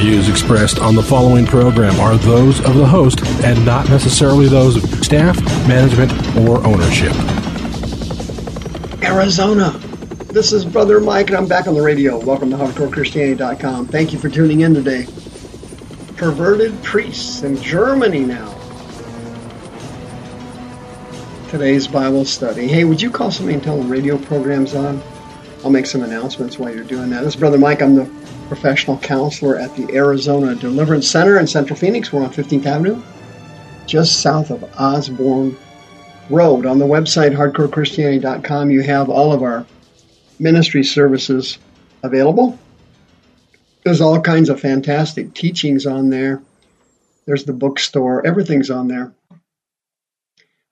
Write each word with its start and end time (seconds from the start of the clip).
views 0.00 0.30
expressed 0.30 0.78
on 0.78 0.94
the 0.94 1.02
following 1.02 1.44
program 1.44 2.00
are 2.00 2.16
those 2.16 2.58
of 2.60 2.74
the 2.74 2.86
host 2.86 3.20
and 3.44 3.62
not 3.66 3.86
necessarily 3.90 4.48
those 4.48 4.82
of 4.82 5.04
staff, 5.04 5.38
management, 5.68 6.10
or 6.38 6.64
ownership. 6.64 7.12
Arizona. 9.02 9.70
This 10.32 10.54
is 10.54 10.64
Brother 10.64 11.00
Mike, 11.00 11.26
and 11.26 11.36
I'm 11.36 11.46
back 11.46 11.66
on 11.66 11.74
the 11.74 11.82
radio. 11.82 12.18
Welcome 12.18 12.48
to 12.50 12.56
HardcoreChristianity.com. 12.56 13.88
Thank 13.88 14.14
you 14.14 14.18
for 14.18 14.30
tuning 14.30 14.60
in 14.60 14.72
today. 14.72 15.06
Perverted 16.16 16.82
priests 16.82 17.42
in 17.42 17.60
Germany 17.60 18.20
now. 18.20 18.56
Today's 21.50 21.86
Bible 21.86 22.24
study. 22.24 22.68
Hey, 22.68 22.84
would 22.84 23.02
you 23.02 23.10
call 23.10 23.30
somebody 23.30 23.54
and 23.54 23.62
tell 23.62 23.76
them 23.76 23.90
radio 23.90 24.16
program's 24.16 24.74
on? 24.74 25.02
I'll 25.62 25.70
make 25.70 25.84
some 25.84 26.02
announcements 26.02 26.58
while 26.58 26.74
you're 26.74 26.84
doing 26.84 27.10
that. 27.10 27.22
This 27.22 27.34
is 27.34 27.40
Brother 27.40 27.58
Mike. 27.58 27.82
I'm 27.82 27.96
the 27.96 28.10
professional 28.50 28.98
counselor 28.98 29.56
at 29.56 29.76
the 29.76 29.94
Arizona 29.94 30.56
Deliverance 30.56 31.08
Center 31.08 31.38
in 31.38 31.46
Central 31.46 31.78
Phoenix. 31.78 32.12
We're 32.12 32.24
on 32.24 32.32
15th 32.32 32.66
Avenue, 32.66 33.00
just 33.86 34.20
south 34.20 34.50
of 34.50 34.64
Osborn 34.76 35.56
Road. 36.28 36.66
On 36.66 36.80
the 36.80 36.84
website, 36.84 37.32
hardcorechristianity.com, 37.32 38.72
you 38.72 38.82
have 38.82 39.08
all 39.08 39.32
of 39.32 39.44
our 39.44 39.64
ministry 40.40 40.82
services 40.82 41.58
available. 42.02 42.58
There's 43.84 44.00
all 44.00 44.20
kinds 44.20 44.48
of 44.48 44.58
fantastic 44.58 45.32
teachings 45.32 45.86
on 45.86 46.10
there. 46.10 46.42
There's 47.26 47.44
the 47.44 47.52
bookstore, 47.52 48.26
everything's 48.26 48.68
on 48.68 48.88
there. 48.88 49.12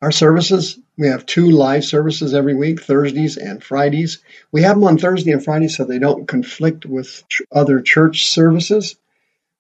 Our 0.01 0.13
services, 0.13 0.79
we 0.97 1.09
have 1.09 1.27
two 1.27 1.51
live 1.51 1.85
services 1.85 2.33
every 2.33 2.55
week, 2.55 2.81
Thursdays 2.81 3.37
and 3.37 3.63
Fridays. 3.63 4.21
We 4.53 4.63
have 4.63 4.77
them 4.77 4.85
on 4.85 4.97
Thursday 4.97 5.33
and 5.33 5.45
Friday 5.45 5.67
so 5.67 5.85
they 5.85 5.99
don't 5.99 6.29
conflict 6.29 6.87
with 6.87 7.25
other 7.51 7.81
church 7.81 8.29
services. 8.29 8.95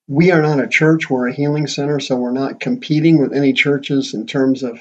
We 0.06 0.30
are 0.30 0.40
not 0.40 0.62
a 0.62 0.68
church, 0.68 1.10
we're 1.10 1.28
a 1.28 1.34
healing 1.34 1.66
center, 1.66 1.98
so 1.98 2.16
we're 2.16 2.30
not 2.30 2.60
competing 2.60 3.20
with 3.20 3.32
any 3.32 3.52
churches 3.52 4.14
in 4.14 4.26
terms 4.26 4.62
of 4.62 4.78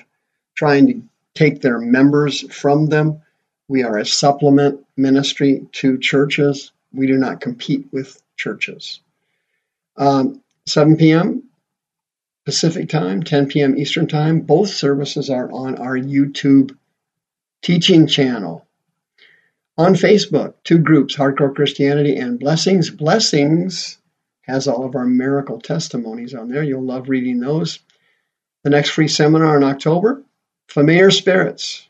trying 0.56 0.88
to 0.88 1.02
take 1.34 1.62
their 1.62 1.80
members 1.80 2.42
from 2.54 2.86
them. 2.86 3.22
We 3.68 3.84
are 3.84 3.98
a 3.98 4.06
supplement 4.06 4.86
ministry 4.96 5.66
to 5.74 5.98
churches. 5.98 6.72
We 6.94 7.08
do 7.08 7.18
not 7.18 7.42
compete 7.42 7.88
with 7.92 8.22
churches. 8.38 9.02
Um, 9.98 10.42
7 10.68 10.98
p.m. 10.98 11.47
Pacific 12.48 12.88
time, 12.88 13.24
10 13.24 13.50
p.m. 13.50 13.78
Eastern 13.78 14.08
time. 14.08 14.40
Both 14.40 14.70
services 14.70 15.30
are 15.30 15.52
on 15.52 15.76
our 15.80 15.98
YouTube 15.98 16.78
teaching 17.62 18.08
channel. 18.08 18.66
On 19.78 19.96
Facebook, 19.96 20.54
two 20.64 20.78
groups, 20.78 21.18
Hardcore 21.18 21.54
Christianity 21.54 22.16
and 22.16 22.40
Blessings. 22.40 22.90
Blessings 22.90 23.98
has 24.44 24.66
all 24.66 24.86
of 24.86 24.96
our 24.96 25.04
miracle 25.04 25.60
testimonies 25.60 26.34
on 26.34 26.48
there. 26.48 26.64
You'll 26.64 26.86
love 26.86 27.10
reading 27.10 27.42
those. 27.42 27.80
The 28.64 28.70
next 28.70 28.92
free 28.92 29.10
seminar 29.10 29.58
in 29.58 29.66
October, 29.66 30.24
Familiar 30.70 31.12
Spirits. 31.12 31.86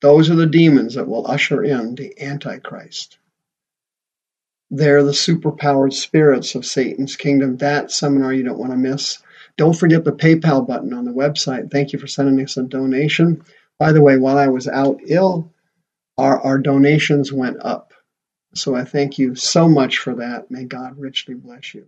Those 0.00 0.30
are 0.30 0.34
the 0.34 0.46
demons 0.46 0.94
that 0.94 1.06
will 1.06 1.28
usher 1.28 1.62
in 1.62 1.94
the 1.94 2.20
Antichrist. 2.20 3.18
They're 4.68 5.04
the 5.04 5.12
superpowered 5.12 5.92
spirits 5.92 6.56
of 6.56 6.66
Satan's 6.66 7.14
kingdom. 7.14 7.58
That 7.58 7.92
seminar 7.92 8.32
you 8.32 8.42
don't 8.42 8.58
want 8.58 8.72
to 8.72 8.76
miss. 8.76 9.18
Don't 9.56 9.78
forget 9.78 10.04
the 10.04 10.12
PayPal 10.12 10.66
button 10.66 10.92
on 10.92 11.04
the 11.04 11.12
website. 11.12 11.70
Thank 11.70 11.92
you 11.92 11.98
for 11.98 12.06
sending 12.06 12.44
us 12.44 12.56
a 12.56 12.62
donation. 12.62 13.44
By 13.78 13.92
the 13.92 14.02
way, 14.02 14.16
while 14.16 14.38
I 14.38 14.48
was 14.48 14.66
out 14.66 15.00
ill, 15.06 15.52
our, 16.18 16.40
our 16.40 16.58
donations 16.58 17.32
went 17.32 17.58
up. 17.60 17.92
So 18.54 18.74
I 18.74 18.84
thank 18.84 19.18
you 19.18 19.34
so 19.34 19.68
much 19.68 19.98
for 19.98 20.16
that. 20.16 20.50
May 20.50 20.64
God 20.64 20.98
richly 20.98 21.34
bless 21.34 21.74
you. 21.74 21.86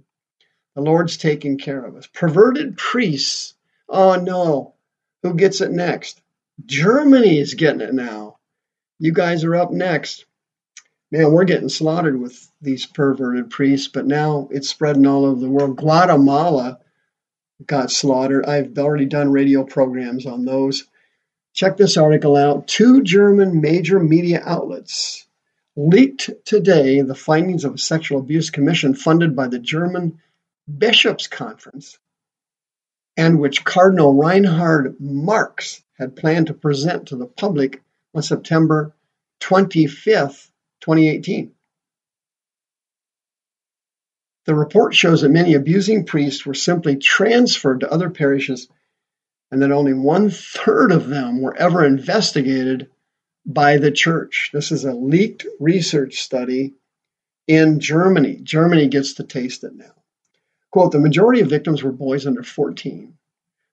The 0.75 0.82
Lord's 0.82 1.16
taking 1.16 1.59
care 1.59 1.84
of 1.84 1.97
us. 1.97 2.06
Perverted 2.06 2.77
priests. 2.77 3.54
Oh 3.88 4.16
no. 4.16 4.75
Who 5.22 5.34
gets 5.34 5.60
it 5.60 5.71
next? 5.71 6.21
Germany 6.65 7.38
is 7.38 7.54
getting 7.54 7.81
it 7.81 7.94
now. 7.94 8.38
You 8.98 9.12
guys 9.12 9.44
are 9.44 9.56
up 9.56 9.71
next. 9.71 10.25
Man, 11.10 11.33
we're 11.33 11.44
getting 11.44 11.69
slaughtered 11.69 12.21
with 12.21 12.50
these 12.60 12.84
perverted 12.84 13.50
priests, 13.50 13.88
but 13.88 14.06
now 14.06 14.48
it's 14.50 14.69
spreading 14.69 15.06
all 15.06 15.25
over 15.25 15.41
the 15.41 15.50
world. 15.50 15.77
Guatemala 15.77 16.81
got 17.65 17.91
slaughtered. 17.91 18.47
I've 18.47 18.77
already 18.78 19.06
done 19.06 19.31
radio 19.31 19.65
programs 19.65 20.27
on 20.27 20.44
those. 20.44 20.84
Check 21.55 21.77
this 21.77 21.97
article 21.97 22.37
out. 22.37 22.69
Two 22.69 23.03
German 23.03 23.61
major 23.61 23.99
media 23.99 24.43
outlets 24.44 25.27
leaked 25.75 26.31
today 26.45 27.00
the 27.03 27.15
findings 27.15 27.65
of 27.65 27.75
a 27.75 27.78
sexual 27.78 28.19
abuse 28.19 28.50
commission 28.50 28.95
funded 28.95 29.37
by 29.37 29.49
the 29.49 29.59
German 29.59 30.21
Bishops' 30.78 31.28
Conference 31.28 31.99
and 33.16 33.41
which 33.41 33.65
Cardinal 33.65 34.15
Reinhard 34.15 34.97
Marx 35.00 35.83
had 35.99 36.16
planned 36.16 36.49
to 36.49 36.55
present 36.55 37.09
to 37.09 37.16
the 37.16 37.27
public 37.27 37.83
on 38.15 38.22
September 38.22 38.95
25th, 39.41 40.50
2018. 40.81 41.53
The 44.47 44.55
report 44.55 44.95
shows 44.95 45.23
that 45.23 45.31
many 45.31 45.55
abusing 45.55 46.05
priests 46.05 46.47
were 46.47 46.55
simply 46.55 46.97
transferred 46.97 47.81
to 47.81 47.91
other 47.91 48.11
parishes 48.11 48.69
and 49.51 49.61
that 49.62 49.73
only 49.73 49.93
one 49.93 50.31
third 50.31 50.93
of 50.93 51.09
them 51.09 51.41
were 51.41 51.57
ever 51.57 51.84
investigated 51.84 52.89
by 53.45 53.79
the 53.79 53.91
church. 53.91 54.51
This 54.53 54.71
is 54.71 54.84
a 54.84 54.95
leaked 54.95 55.47
research 55.59 56.21
study 56.23 56.75
in 57.49 57.81
Germany. 57.81 58.41
Germany 58.43 58.89
gets 58.89 59.15
to 59.15 59.25
taste 59.25 59.65
it 59.65 59.75
now. 59.75 59.95
Quote 60.71 60.93
The 60.93 60.99
majority 61.01 61.41
of 61.41 61.51
victims 61.51 61.83
were 61.83 61.93
boys 61.93 62.27
under 62.27 62.43
14. 62.43 63.15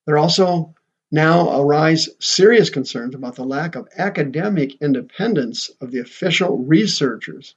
There 0.05 0.17
also 0.17 0.73
now 1.11 1.61
arise 1.61 2.09
serious 2.19 2.71
concerns 2.71 3.13
about 3.13 3.35
the 3.35 3.45
lack 3.45 3.75
of 3.75 3.87
academic 3.95 4.81
independence 4.81 5.69
of 5.81 5.91
the 5.91 5.99
official 5.99 6.57
researchers 6.57 7.55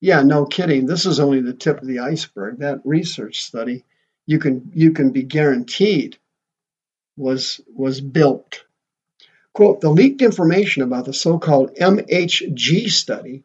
yeah, 0.00 0.22
no 0.22 0.46
kidding. 0.46 0.86
This 0.86 1.06
is 1.06 1.18
only 1.20 1.40
the 1.40 1.52
tip 1.52 1.80
of 1.80 1.88
the 1.88 2.00
iceberg. 2.00 2.58
That 2.58 2.80
research 2.84 3.42
study, 3.42 3.84
you 4.26 4.38
can 4.38 4.70
you 4.74 4.92
can 4.92 5.10
be 5.10 5.22
guaranteed, 5.22 6.18
was 7.16 7.60
was 7.74 8.00
built. 8.00 8.64
Quote, 9.52 9.80
the 9.80 9.90
leaked 9.90 10.22
information 10.22 10.82
about 10.82 11.04
the 11.04 11.12
so-called 11.12 11.74
MHG 11.74 12.90
study 12.90 13.42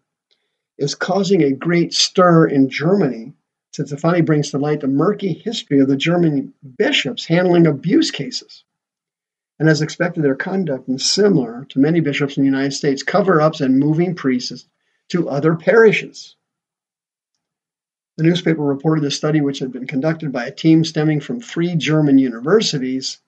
is 0.77 0.93
causing 0.93 1.41
a 1.41 1.51
great 1.51 1.93
stir 1.93 2.45
in 2.45 2.69
Germany 2.69 3.33
since 3.71 3.91
it 3.91 3.99
finally 3.99 4.21
brings 4.21 4.51
to 4.51 4.59
light 4.59 4.81
the 4.81 4.87
murky 4.87 5.33
history 5.33 5.79
of 5.79 5.87
the 5.87 5.97
German 5.97 6.53
bishops 6.77 7.25
handling 7.25 7.65
abuse 7.65 8.11
cases. 8.11 8.63
And 9.59 9.67
as 9.67 9.81
expected, 9.81 10.23
their 10.23 10.35
conduct 10.35 10.87
is 10.89 11.03
similar 11.03 11.65
to 11.69 11.79
many 11.79 11.99
bishops 11.99 12.37
in 12.37 12.43
the 12.43 12.49
United 12.49 12.73
States, 12.73 13.01
cover-ups 13.01 13.61
and 13.61 13.79
moving 13.79 14.13
priests 14.13 14.67
to 15.09 15.29
other 15.29 15.55
parishes. 15.55 16.35
The 18.17 18.23
newspaper 18.23 18.61
reported 18.61 19.03
a 19.05 19.11
study 19.11 19.41
which 19.41 19.59
had 19.59 19.71
been 19.71 19.87
conducted 19.87 20.31
by 20.31 20.45
a 20.45 20.51
team 20.51 20.85
stemming 20.85 21.19
from 21.19 21.41
three 21.41 21.75
German 21.75 22.19
universities 22.19 23.19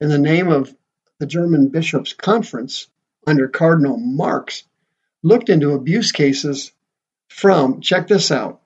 in 0.00 0.08
the 0.08 0.18
name 0.18 0.48
of 0.48 0.74
the 1.18 1.26
German 1.26 1.68
Bishops' 1.68 2.12
Conference 2.12 2.88
under 3.26 3.48
Cardinal 3.48 3.96
Marx 3.96 4.64
looked 5.22 5.48
into 5.48 5.72
abuse 5.72 6.12
cases 6.12 6.72
from, 7.28 7.80
check 7.80 8.08
this 8.08 8.30
out, 8.30 8.60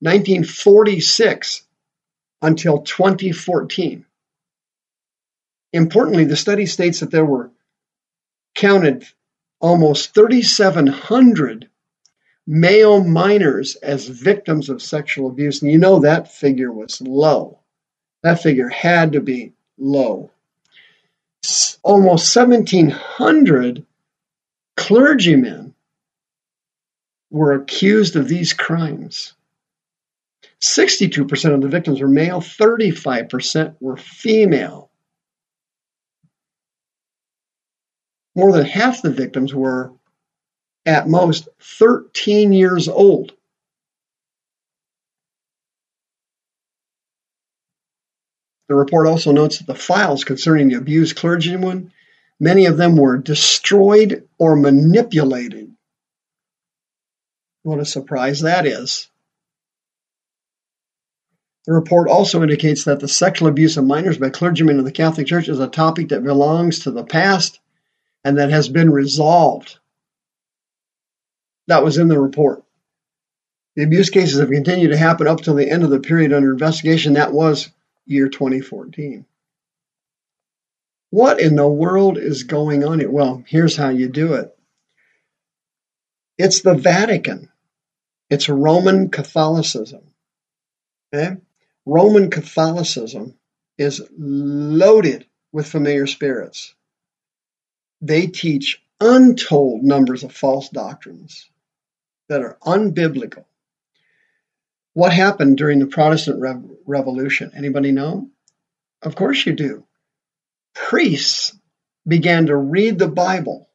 1946 0.00 1.62
until 2.42 2.80
2014. 2.80 4.06
Importantly, 5.72 6.24
the 6.24 6.36
study 6.36 6.66
states 6.66 7.00
that 7.00 7.10
there 7.10 7.24
were 7.24 7.50
counted 8.54 9.06
almost 9.60 10.14
3,700 10.14 11.69
male 12.50 13.04
minors 13.04 13.76
as 13.76 14.08
victims 14.08 14.68
of 14.68 14.82
sexual 14.82 15.28
abuse. 15.28 15.62
And 15.62 15.70
you 15.70 15.78
know 15.78 16.00
that 16.00 16.32
figure 16.32 16.72
was 16.72 17.00
low. 17.00 17.60
That 18.24 18.42
figure 18.42 18.68
had 18.68 19.12
to 19.12 19.20
be 19.20 19.52
low. 19.78 20.30
Almost 21.84 22.34
1,700 22.34 23.86
clergymen 24.76 25.74
were 27.30 27.52
accused 27.52 28.16
of 28.16 28.26
these 28.26 28.52
crimes. 28.52 29.34
62% 30.60 31.54
of 31.54 31.60
the 31.60 31.68
victims 31.68 32.00
were 32.00 32.08
male, 32.08 32.40
35% 32.40 33.76
were 33.78 33.96
female. 33.96 34.90
More 38.34 38.52
than 38.52 38.66
half 38.66 39.02
the 39.02 39.12
victims 39.12 39.54
were 39.54 39.92
at 40.86 41.08
most 41.08 41.48
13 41.60 42.52
years 42.52 42.88
old. 42.88 43.32
The 48.68 48.76
report 48.76 49.08
also 49.08 49.32
notes 49.32 49.58
that 49.58 49.66
the 49.66 49.74
files 49.74 50.22
concerning 50.22 50.68
the 50.68 50.76
abused 50.76 51.16
clergymen, 51.16 51.92
many 52.38 52.66
of 52.66 52.76
them 52.76 52.96
were 52.96 53.18
destroyed 53.18 54.28
or 54.38 54.54
manipulated. 54.54 55.74
What 57.64 57.80
a 57.80 57.84
surprise 57.84 58.42
that 58.42 58.66
is. 58.66 59.08
The 61.66 61.72
report 61.72 62.08
also 62.08 62.42
indicates 62.42 62.84
that 62.84 63.00
the 63.00 63.08
sexual 63.08 63.48
abuse 63.48 63.76
of 63.76 63.84
minors 63.84 64.18
by 64.18 64.30
clergymen 64.30 64.78
of 64.78 64.84
the 64.84 64.92
Catholic 64.92 65.26
Church 65.26 65.48
is 65.48 65.58
a 65.58 65.66
topic 65.66 66.10
that 66.10 66.22
belongs 66.22 66.80
to 66.80 66.92
the 66.92 67.04
past 67.04 67.58
and 68.22 68.38
that 68.38 68.50
has 68.50 68.68
been 68.68 68.90
resolved. 68.90 69.79
That 71.70 71.84
was 71.84 71.98
in 71.98 72.08
the 72.08 72.18
report. 72.18 72.64
The 73.76 73.84
abuse 73.84 74.10
cases 74.10 74.40
have 74.40 74.50
continued 74.50 74.90
to 74.90 74.96
happen 74.96 75.28
up 75.28 75.40
till 75.40 75.54
the 75.54 75.70
end 75.70 75.84
of 75.84 75.90
the 75.90 76.00
period 76.00 76.32
under 76.32 76.50
investigation. 76.50 77.12
That 77.12 77.32
was 77.32 77.70
year 78.06 78.28
2014. 78.28 79.24
What 81.10 81.40
in 81.40 81.54
the 81.54 81.68
world 81.68 82.18
is 82.18 82.42
going 82.42 82.82
on 82.82 82.98
here? 82.98 83.08
Well, 83.08 83.44
here's 83.46 83.76
how 83.76 83.90
you 83.90 84.08
do 84.08 84.34
it 84.34 84.52
it's 86.38 86.62
the 86.62 86.74
Vatican, 86.74 87.48
it's 88.30 88.48
Roman 88.48 89.08
Catholicism. 89.08 90.02
Okay? 91.14 91.36
Roman 91.86 92.30
Catholicism 92.30 93.36
is 93.78 94.02
loaded 94.18 95.24
with 95.52 95.68
familiar 95.68 96.08
spirits. 96.08 96.74
They 98.00 98.26
teach 98.26 98.82
untold 99.00 99.84
numbers 99.84 100.24
of 100.24 100.32
false 100.32 100.68
doctrines 100.68 101.49
that 102.30 102.42
are 102.42 102.56
unbiblical. 102.62 103.44
What 104.94 105.12
happened 105.12 105.58
during 105.58 105.80
the 105.80 105.86
Protestant 105.86 106.40
Re- 106.40 106.76
Revolution? 106.86 107.50
Anybody 107.54 107.90
know? 107.90 108.30
Of 109.02 109.16
course 109.16 109.44
you 109.44 109.52
do. 109.52 109.84
Priests 110.72 111.58
began 112.06 112.46
to 112.46 112.56
read 112.56 112.98
the 112.98 113.08
Bible. 113.08 113.68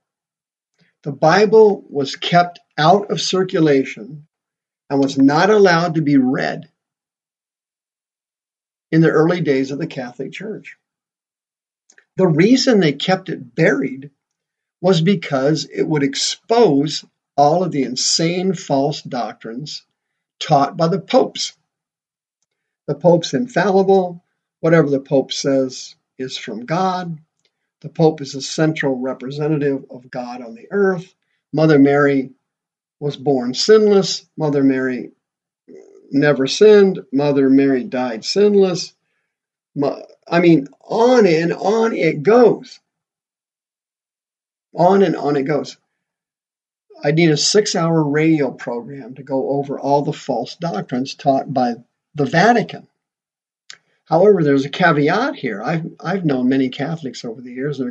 The 1.03 1.11
Bible 1.11 1.85
was 1.89 2.15
kept 2.15 2.59
out 2.77 3.11
of 3.11 3.19
circulation 3.19 4.25
and 4.89 4.99
was 5.01 5.17
not 5.17 5.49
allowed 5.49 5.95
to 5.95 6.01
be 6.01 6.17
read 6.17 6.69
in 8.89 9.01
the 9.01 9.11
early 9.11 9.41
days 9.41 9.71
of 9.71 9.79
the 9.79 9.87
Catholic 9.87 10.31
Church. 10.31 10.77
The 12.15 12.27
reason 12.27 12.79
they 12.79 12.93
kept 12.93 13.27
it 13.27 13.53
buried 13.53 14.11
was 14.79 15.01
because 15.01 15.65
it 15.65 15.83
would 15.83 16.03
expose 16.03 17.03
all 17.37 17.63
of 17.63 17.71
the 17.71 17.83
insane 17.83 18.53
false 18.53 19.01
doctrines 19.01 19.83
taught 20.39 20.77
by 20.77 20.87
the 20.87 20.99
popes. 20.99 21.53
The 22.87 22.95
pope's 22.95 23.33
infallible. 23.33 24.23
Whatever 24.61 24.89
the 24.89 24.99
pope 24.99 25.31
says 25.31 25.95
is 26.17 26.37
from 26.37 26.65
God. 26.65 27.19
The 27.81 27.89
pope 27.89 28.21
is 28.21 28.35
a 28.35 28.41
central 28.41 28.97
representative 28.97 29.85
of 29.89 30.09
God 30.09 30.41
on 30.41 30.55
the 30.55 30.67
earth. 30.71 31.13
Mother 31.53 31.77
Mary 31.77 32.31
was 32.99 33.17
born 33.17 33.53
sinless. 33.53 34.25
Mother 34.37 34.63
Mary 34.63 35.11
never 36.11 36.47
sinned. 36.47 36.99
Mother 37.11 37.49
Mary 37.49 37.83
died 37.83 38.23
sinless. 38.25 38.93
I 40.27 40.39
mean, 40.39 40.67
on 40.81 41.27
and 41.27 41.53
on 41.53 41.93
it 41.93 42.23
goes. 42.23 42.79
On 44.73 45.03
and 45.03 45.15
on 45.15 45.35
it 45.35 45.43
goes. 45.43 45.77
I 47.03 47.11
need 47.11 47.29
a 47.29 47.37
six 47.37 47.75
hour 47.75 48.03
radio 48.03 48.51
program 48.51 49.15
to 49.15 49.23
go 49.23 49.49
over 49.51 49.79
all 49.79 50.01
the 50.01 50.13
false 50.13 50.55
doctrines 50.55 51.13
taught 51.15 51.53
by 51.53 51.75
the 52.15 52.25
Vatican. 52.25 52.87
However, 54.05 54.43
there's 54.43 54.65
a 54.65 54.69
caveat 54.69 55.35
here. 55.35 55.61
I've, 55.61 55.85
I've 55.99 56.25
known 56.25 56.47
many 56.47 56.69
Catholics 56.69 57.25
over 57.25 57.41
the 57.41 57.51
years. 57.51 57.81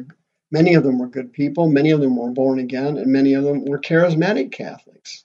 Many 0.50 0.74
of 0.74 0.84
them 0.84 0.98
were 0.98 1.08
good 1.08 1.32
people, 1.32 1.68
many 1.68 1.90
of 1.90 2.00
them 2.00 2.16
were 2.16 2.30
born 2.30 2.58
again, 2.58 2.96
and 2.96 3.12
many 3.12 3.34
of 3.34 3.44
them 3.44 3.64
were 3.64 3.80
charismatic 3.80 4.52
Catholics. 4.52 5.24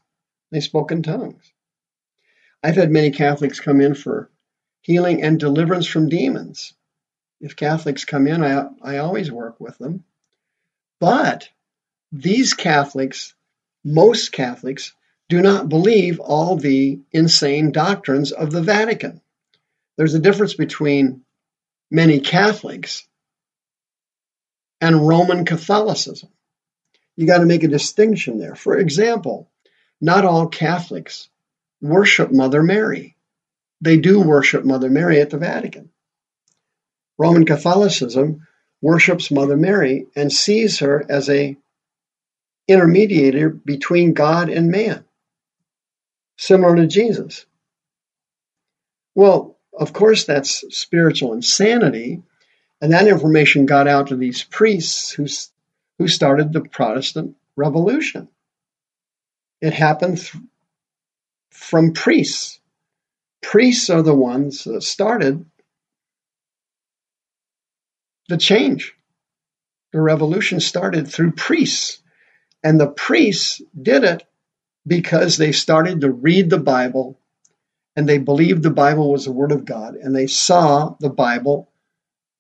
They 0.51 0.59
spoke 0.59 0.91
in 0.91 1.03
tongues. 1.03 1.53
I've 2.63 2.75
had 2.75 2.91
many 2.91 3.11
Catholics 3.11 3.59
come 3.59 3.79
in 3.79 3.93
for 3.93 4.29
healing 4.81 5.23
and 5.23 5.39
deliverance 5.39 5.85
from 5.85 6.09
demons. 6.09 6.73
If 7.39 7.55
Catholics 7.55 8.05
come 8.05 8.27
in, 8.27 8.43
I, 8.43 8.69
I 8.81 8.97
always 8.97 9.31
work 9.31 9.59
with 9.59 9.77
them. 9.77 10.03
But 10.99 11.49
these 12.11 12.53
Catholics, 12.53 13.35
most 13.83 14.31
Catholics, 14.31 14.93
do 15.29 15.41
not 15.41 15.69
believe 15.69 16.19
all 16.19 16.55
the 16.55 16.99
insane 17.11 17.71
doctrines 17.71 18.31
of 18.31 18.51
the 18.51 18.61
Vatican. 18.61 19.21
There's 19.97 20.15
a 20.15 20.19
difference 20.19 20.53
between 20.53 21.21
many 21.91 22.19
Catholics 22.19 23.07
and 24.81 25.07
Roman 25.07 25.45
Catholicism. 25.45 26.29
You 27.15 27.27
got 27.27 27.39
to 27.39 27.45
make 27.45 27.63
a 27.63 27.67
distinction 27.67 28.39
there. 28.39 28.55
For 28.55 28.77
example, 28.77 29.49
not 29.99 30.25
all 30.25 30.47
Catholics 30.47 31.29
worship 31.81 32.31
Mother 32.31 32.63
Mary. 32.63 33.15
They 33.81 33.97
do 33.97 34.21
worship 34.21 34.63
Mother 34.65 34.89
Mary 34.89 35.21
at 35.21 35.29
the 35.29 35.37
Vatican. 35.37 35.89
Roman 37.17 37.45
Catholicism 37.45 38.47
worships 38.81 39.31
Mother 39.31 39.57
Mary 39.57 40.07
and 40.15 40.31
sees 40.31 40.79
her 40.79 41.05
as 41.09 41.29
a 41.29 41.57
intermediator 42.69 43.63
between 43.66 44.13
God 44.13 44.50
and 44.50 44.71
man, 44.71 45.06
similar 46.38 46.75
to 46.77 46.88
Jesus. 46.88 47.45
Well, 49.16 49.57
of 49.77 49.94
course, 49.94 50.25
that's 50.25 50.63
spiritual 50.75 51.33
insanity, 51.33 52.24
and 52.81 52.94
that 52.94 53.07
information 53.07 53.66
got 53.66 53.88
out 53.88 54.07
to 54.07 54.16
these 54.16 54.44
priests 54.44 55.12
who, 55.12 55.27
who 55.98 56.07
started 56.07 56.54
the 56.54 56.62
Protestant 56.62 57.36
Revolution. 57.56 58.30
It 59.62 59.74
happened 59.74 60.19
th- 60.19 60.44
from 61.51 61.94
priests. 61.94 62.59
Priests 63.42 63.90
are 63.90 64.04
the 64.04 64.16
ones 64.16 64.64
that 64.66 64.83
started 64.83 65.45
the 68.30 68.38
change. 68.38 68.94
The 69.92 70.02
revolution 70.02 70.59
started 70.59 71.07
through 71.07 71.31
priests. 71.33 72.02
And 72.63 72.80
the 72.80 72.89
priests 72.89 73.61
did 73.80 74.04
it 74.04 74.23
because 74.85 75.37
they 75.37 75.51
started 75.51 76.01
to 76.01 76.11
read 76.11 76.49
the 76.49 76.59
Bible 76.59 77.19
and 77.95 78.07
they 78.07 78.18
believed 78.18 78.63
the 78.63 78.69
Bible 78.69 79.11
was 79.11 79.25
the 79.25 79.31
Word 79.31 79.51
of 79.51 79.66
God 79.66 79.95
and 79.95 80.16
they 80.16 80.28
saw 80.28 80.95
the 80.99 81.09
Bible 81.09 81.69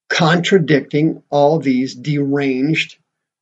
contradicting 0.09 1.21
all 1.29 1.59
these 1.59 1.95
deranged, 1.95 2.97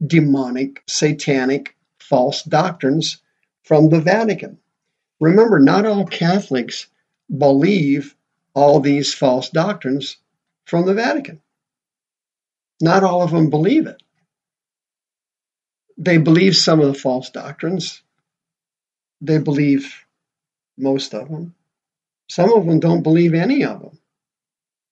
demonic, 0.06 0.84
satanic, 0.88 1.76
false 2.00 2.44
doctrines 2.44 3.22
from 3.64 3.90
the 3.90 4.02
Vatican. 4.02 4.58
Remember, 5.20 5.60
not 5.60 5.86
all 5.86 6.06
Catholics 6.06 6.88
believe 7.36 8.16
all 8.54 8.80
these 8.80 9.14
false 9.14 9.50
doctrines 9.50 10.18
from 10.66 10.86
the 10.86 10.94
Vatican. 10.94 11.42
Not 12.82 13.04
all 13.04 13.24
of 13.24 13.32
them 13.32 13.50
believe 13.50 13.88
it. 13.88 14.02
They 15.98 16.18
believe 16.18 16.56
some 16.56 16.80
of 16.80 16.88
the 16.88 17.00
false 17.00 17.30
doctrines. 17.30 18.02
They 19.22 19.40
believe 19.40 20.06
most 20.78 21.14
of 21.14 21.30
them. 21.30 21.56
Some 22.30 22.54
of 22.54 22.66
them 22.66 22.80
don't 22.80 23.04
believe 23.04 23.34
any 23.34 23.64
of 23.64 23.82
them. 23.82 24.00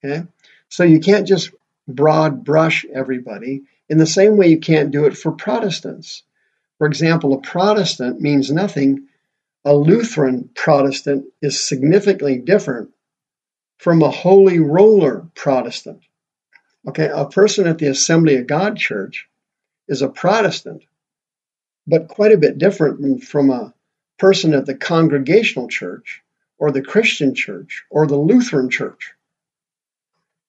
Okay? 0.04 0.28
So 0.70 0.84
you 0.84 1.00
can't 1.00 1.28
just 1.28 1.52
broad 1.88 2.44
brush 2.44 2.86
everybody 2.92 3.64
in 3.88 3.98
the 3.98 4.06
same 4.06 4.38
way 4.38 4.48
you 4.48 4.60
can't 4.60 4.92
do 4.92 5.06
it 5.06 5.16
for 5.16 5.32
Protestants. 5.32 6.24
For 6.78 6.88
example, 6.88 7.34
a 7.34 7.42
Protestant 7.42 8.20
means 8.20 8.52
nothing 8.52 9.08
a 9.64 9.76
Lutheran 9.76 10.50
Protestant 10.54 11.26
is 11.42 11.64
significantly 11.64 12.38
different 12.38 12.92
from 13.78 14.02
a 14.02 14.12
Holy 14.12 14.60
Roller 14.60 15.28
Protestant. 15.34 16.02
Okay, 16.88 17.10
a 17.12 17.26
person 17.26 17.66
at 17.66 17.80
the 17.80 17.88
Assembly 17.88 18.36
of 18.36 18.46
God 18.48 18.78
Church 18.78 19.28
is 19.88 20.04
a 20.04 20.08
Protestant, 20.08 20.84
but 21.88 22.08
quite 22.08 22.32
a 22.32 22.38
bit 22.38 22.58
different 22.58 23.24
from 23.24 23.50
a 23.50 23.74
person 24.18 24.54
at 24.54 24.66
the 24.66 24.76
Congregational 24.76 25.68
Church 25.68 26.22
or 26.58 26.72
the 26.72 26.82
Christian 26.82 27.36
Church 27.36 27.84
or 27.90 28.08
the 28.08 28.18
Lutheran 28.18 28.70
Church. 28.70 29.14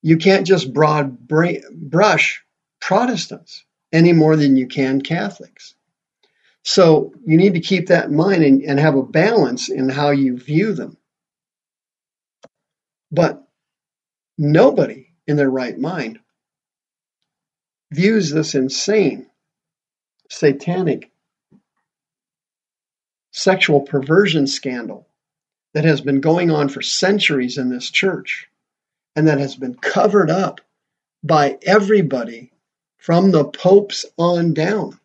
You 0.02 0.16
can't 0.16 0.46
just 0.46 0.72
broad 0.72 1.18
brush 1.28 2.44
Protestants 2.80 3.64
any 3.92 4.12
more 4.12 4.36
than 4.36 4.56
you 4.56 4.68
can 4.68 5.00
Catholics. 5.00 5.74
So 6.62 7.14
you 7.24 7.36
need 7.36 7.54
to 7.54 7.60
keep 7.60 7.88
that 7.88 8.06
in 8.06 8.16
mind 8.16 8.42
and, 8.42 8.62
and 8.62 8.78
have 8.78 8.96
a 8.96 9.02
balance 9.02 9.68
in 9.68 9.88
how 9.88 10.10
you 10.10 10.36
view 10.36 10.74
them. 10.74 10.96
But 13.10 13.46
nobody 14.36 15.10
in 15.26 15.36
their 15.36 15.50
right 15.50 15.78
mind 15.78 16.18
views 17.92 18.30
this 18.30 18.54
insane, 18.54 19.26
satanic, 20.28 21.10
sexual 23.36 23.82
perversion 23.82 24.46
scandal 24.46 25.06
that 25.74 25.84
has 25.84 26.00
been 26.00 26.22
going 26.22 26.50
on 26.50 26.70
for 26.70 26.80
centuries 26.80 27.58
in 27.58 27.68
this 27.68 27.90
church 27.90 28.48
and 29.14 29.28
that 29.28 29.38
has 29.38 29.54
been 29.54 29.74
covered 29.74 30.30
up 30.30 30.62
by 31.22 31.58
everybody 31.62 32.50
from 32.96 33.30
the 33.30 33.44
popes 33.44 34.06
on 34.16 34.54
down. 34.54 34.98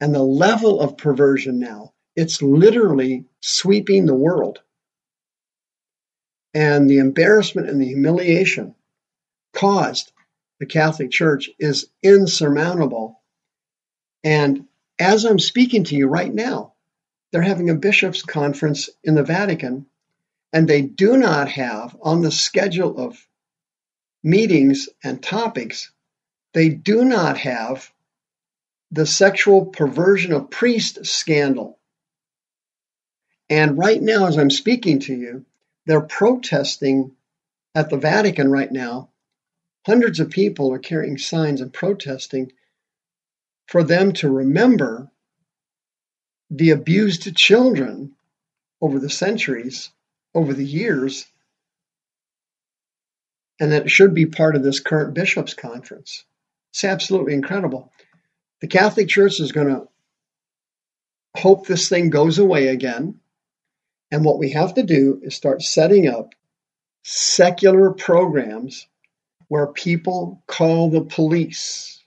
And 0.00 0.12
the 0.12 0.22
level 0.22 0.80
of 0.80 0.96
perversion 0.96 1.60
now, 1.60 1.92
it's 2.16 2.42
literally 2.42 3.26
sweeping 3.40 4.06
the 4.06 4.14
world. 4.14 4.60
And 6.52 6.90
the 6.90 6.98
embarrassment 6.98 7.68
and 7.68 7.80
the 7.80 7.86
humiliation 7.86 8.74
caused 9.52 10.10
the 10.58 10.66
Catholic 10.66 11.12
Church 11.12 11.50
is 11.60 11.86
insurmountable. 12.02 13.20
And 14.24 14.66
as 15.00 15.24
I'm 15.24 15.38
speaking 15.38 15.84
to 15.84 15.96
you 15.96 16.06
right 16.06 16.32
now, 16.32 16.74
they're 17.32 17.42
having 17.42 17.70
a 17.70 17.74
bishops' 17.74 18.22
conference 18.22 18.90
in 19.02 19.14
the 19.14 19.22
Vatican, 19.24 19.86
and 20.52 20.68
they 20.68 20.82
do 20.82 21.16
not 21.16 21.48
have 21.48 21.96
on 22.02 22.20
the 22.20 22.30
schedule 22.30 22.98
of 22.98 23.26
meetings 24.22 24.88
and 25.02 25.22
topics, 25.22 25.90
they 26.52 26.68
do 26.68 27.04
not 27.04 27.38
have 27.38 27.90
the 28.90 29.06
sexual 29.06 29.66
perversion 29.66 30.32
of 30.32 30.50
priest 30.50 31.06
scandal. 31.06 31.78
And 33.48 33.78
right 33.78 34.00
now, 34.02 34.26
as 34.26 34.36
I'm 34.36 34.50
speaking 34.50 34.98
to 35.00 35.14
you, 35.14 35.46
they're 35.86 36.00
protesting 36.00 37.12
at 37.74 37.88
the 37.88 37.96
Vatican 37.96 38.50
right 38.50 38.70
now. 38.70 39.08
Hundreds 39.86 40.20
of 40.20 40.30
people 40.30 40.72
are 40.72 40.78
carrying 40.78 41.16
signs 41.16 41.60
and 41.60 41.72
protesting 41.72 42.52
for 43.70 43.84
them 43.84 44.12
to 44.12 44.28
remember 44.28 45.08
the 46.50 46.70
abused 46.70 47.36
children 47.36 48.16
over 48.80 48.98
the 48.98 49.08
centuries, 49.08 49.90
over 50.34 50.52
the 50.52 50.64
years, 50.64 51.24
and 53.60 53.70
that 53.70 53.84
it 53.84 53.90
should 53.90 54.12
be 54.12 54.26
part 54.26 54.56
of 54.56 54.64
this 54.64 54.80
current 54.80 55.14
bishops' 55.14 55.54
conference. 55.54 56.24
It's 56.72 56.82
absolutely 56.82 57.34
incredible. 57.34 57.92
The 58.60 58.66
Catholic 58.66 59.06
Church 59.06 59.38
is 59.38 59.52
going 59.52 59.68
to 59.68 59.86
hope 61.36 61.68
this 61.68 61.88
thing 61.88 62.10
goes 62.10 62.40
away 62.40 62.66
again. 62.66 63.20
And 64.10 64.24
what 64.24 64.40
we 64.40 64.50
have 64.50 64.74
to 64.74 64.82
do 64.82 65.20
is 65.22 65.36
start 65.36 65.62
setting 65.62 66.08
up 66.08 66.34
secular 67.04 67.92
programs 67.92 68.88
where 69.46 69.68
people 69.68 70.42
call 70.48 70.90
the 70.90 71.02
police. 71.02 71.99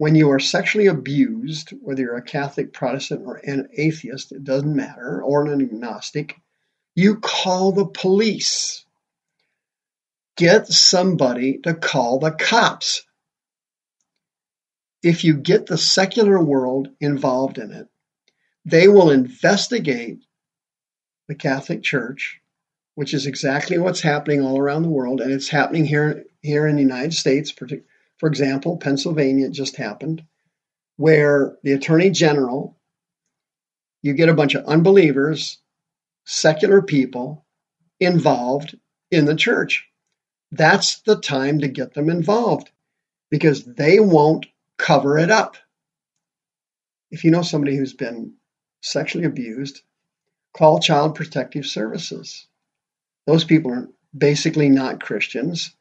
When 0.00 0.14
you 0.14 0.30
are 0.30 0.40
sexually 0.40 0.86
abused, 0.86 1.74
whether 1.82 2.00
you're 2.00 2.16
a 2.16 2.22
Catholic, 2.22 2.72
Protestant, 2.72 3.20
or 3.26 3.36
an 3.36 3.68
atheist, 3.76 4.32
it 4.32 4.44
doesn't 4.44 4.74
matter, 4.74 5.22
or 5.22 5.44
an 5.44 5.60
agnostic, 5.60 6.36
you 6.94 7.16
call 7.16 7.72
the 7.72 7.84
police 7.84 8.86
get 10.38 10.68
somebody 10.68 11.58
to 11.64 11.74
call 11.74 12.18
the 12.18 12.30
cops. 12.30 13.02
If 15.02 15.22
you 15.22 15.34
get 15.36 15.66
the 15.66 15.76
secular 15.76 16.42
world 16.42 16.88
involved 16.98 17.58
in 17.58 17.70
it, 17.70 17.86
they 18.64 18.88
will 18.88 19.10
investigate 19.10 20.24
the 21.28 21.34
Catholic 21.34 21.82
Church, 21.82 22.40
which 22.94 23.12
is 23.12 23.26
exactly 23.26 23.76
what's 23.76 24.00
happening 24.00 24.40
all 24.40 24.58
around 24.58 24.80
the 24.80 24.88
world, 24.88 25.20
and 25.20 25.30
it's 25.30 25.50
happening 25.50 25.84
here 25.84 26.24
here 26.40 26.66
in 26.66 26.76
the 26.76 26.82
United 26.82 27.12
States. 27.12 27.52
For 28.20 28.28
example, 28.28 28.76
Pennsylvania 28.76 29.50
just 29.50 29.76
happened, 29.76 30.22
where 30.96 31.56
the 31.64 31.72
Attorney 31.72 32.10
General, 32.10 32.78
you 34.02 34.14
get 34.14 34.28
a 34.28 34.34
bunch 34.34 34.54
of 34.54 34.64
unbelievers, 34.66 35.58
secular 36.24 36.82
people 36.82 37.44
involved 37.98 38.78
in 39.10 39.24
the 39.24 39.34
church 39.34 39.90
that's 40.52 41.00
the 41.02 41.16
time 41.16 41.60
to 41.60 41.68
get 41.68 41.94
them 41.94 42.10
involved 42.10 42.70
because 43.30 43.64
they 43.64 44.00
won't 44.00 44.46
cover 44.78 45.18
it 45.18 45.30
up. 45.30 45.56
If 47.10 47.24
you 47.24 47.30
know 47.30 47.42
somebody 47.42 47.76
who's 47.76 47.94
been 47.94 48.34
sexually 48.82 49.24
abused, 49.24 49.82
call 50.56 50.80
Child 50.80 51.14
Protective 51.14 51.66
Services. 51.66 52.46
Those 53.26 53.44
people 53.44 53.72
are 53.72 53.88
basically 54.16 54.68
not 54.68 55.02
Christians. 55.02 55.74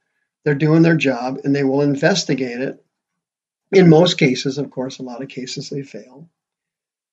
They're 0.44 0.56
doing 0.56 0.82
their 0.82 0.96
job 0.96 1.40
and 1.44 1.56
they 1.56 1.64
will 1.64 1.82
investigate 1.82 2.62
it. 2.62 2.84
In 3.72 3.90
most 3.90 4.18
cases, 4.18 4.58
of 4.58 4.72
course, 4.72 5.00
a 5.00 5.04
lot 5.04 5.22
of 5.22 5.30
cases 5.30 5.70
they 5.70 5.84
fail. 5.84 6.28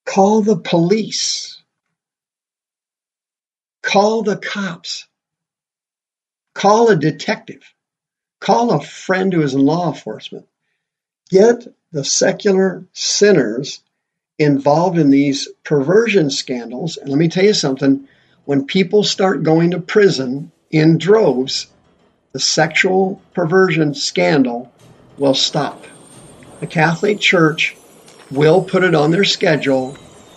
Call 0.04 0.42
the 0.42 0.56
police. 0.56 1.62
Call 3.83 4.23
the 4.23 4.37
cops. 4.37 5.06
Call 6.54 6.88
a 6.88 6.97
detective. 6.97 7.62
Call 8.40 8.71
a 8.71 8.80
friend 8.80 9.33
who 9.33 9.42
is 9.42 9.54
in 9.54 9.61
law 9.61 9.88
enforcement. 9.88 10.47
Get 11.30 11.66
the 11.92 12.04
secular 12.04 12.87
sinners 12.92 13.83
involved 14.38 14.99
in 14.99 15.11
these 15.11 15.49
perversion 15.64 16.30
scandals. 16.30 16.97
And 16.97 17.09
let 17.09 17.18
me 17.18 17.28
tell 17.28 17.45
you 17.45 17.54
something 17.54 18.09
when 18.45 18.66
people 18.66 19.02
start 19.02 19.42
going 19.42 19.73
to 19.73 19.80
prison 19.80 20.52
in 20.71 20.99
droves, 20.99 21.66
the 22.37 22.40
sexual 22.40 23.19
perversion 23.33 23.95
scandal 23.95 24.71
will 25.16 25.33
stop. 25.33 25.87
The 26.61 26.66
Catholic 26.66 27.19
Church 27.19 27.75
will 28.31 28.62
put 28.62 28.85
it 28.85 28.95
on 28.95 29.11
their 29.11 29.25
schedule 29.25 29.97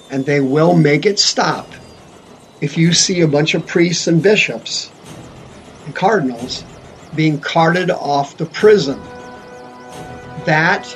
and 0.10 0.26
they 0.26 0.40
will 0.40 0.74
make 0.78 1.06
it 1.06 1.20
stop 1.20 1.70
if 2.62 2.78
you 2.78 2.94
see 2.94 3.20
a 3.20 3.28
bunch 3.28 3.54
of 3.54 3.68
priests 3.68 4.08
and 4.08 4.24
bishops 4.24 4.90
and 5.84 5.94
cardinals 5.94 6.64
being 7.18 7.38
carted 7.38 7.92
off 7.92 8.38
to 8.38 8.46
prison. 8.46 8.98
That 10.46 10.88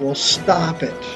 will 0.00 0.14
stop 0.14 0.82
it. 0.82 1.15